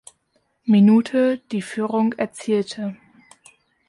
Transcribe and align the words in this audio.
Minute 0.63 1.43
die 1.51 1.61
Führung 1.61 2.13
erzielte. 2.13 2.97